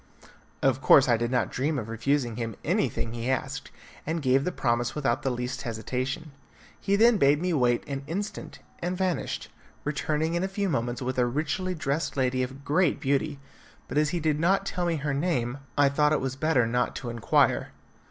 Of 0.63 0.81
course 0.81 1.07
I 1.07 1.15
did 1.15 1.29
not 1.29 1.51
dream 1.51 1.77
of 1.77 1.87
refusing 1.87 2.35
him 2.37 2.55
anything 2.63 3.13
he 3.13 3.29
asked, 3.29 3.69
and 4.03 4.19
gave 4.19 4.45
the 4.45 4.51
promise 4.51 4.95
without 4.95 5.21
the 5.21 5.29
least 5.29 5.61
hesitation. 5.61 6.31
He 6.79 6.95
then 6.95 7.19
bade 7.19 7.39
me 7.39 7.53
wait 7.53 7.87
an 7.87 8.01
instant, 8.07 8.57
and 8.79 8.97
vanished, 8.97 9.49
returning 9.83 10.33
in 10.33 10.43
a 10.43 10.47
few 10.47 10.69
moments 10.69 11.03
with 11.03 11.19
a 11.19 11.27
richly 11.27 11.75
dressed 11.75 12.17
lady 12.17 12.41
of 12.41 12.65
great 12.65 12.99
beauty, 12.99 13.37
but 13.87 13.99
as 13.99 14.09
he 14.09 14.19
did 14.19 14.39
not 14.39 14.65
tell 14.65 14.87
me 14.87 14.95
her 14.95 15.13
name, 15.13 15.59
I 15.77 15.87
thought 15.87 16.13
it 16.13 16.19
was 16.19 16.35
better 16.35 16.65
not 16.65 16.95
to 16.95 17.11
inquire. 17.11 17.69